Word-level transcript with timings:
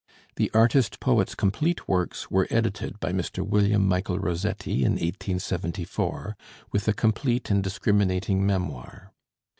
The 0.37 0.49
artist 0.51 0.99
poet's 0.99 1.35
complete 1.35 1.87
works 1.87 2.31
were 2.31 2.47
edited 2.49 2.99
by 2.99 3.13
Mr. 3.13 3.45
William 3.45 3.87
Michael 3.87 4.17
Rossetti 4.17 4.83
in 4.83 4.93
1874, 4.93 6.35
with 6.71 6.87
a 6.87 6.93
complete 6.93 7.51
and 7.51 7.61
discriminating 7.63 8.43
memoir. 8.43 9.13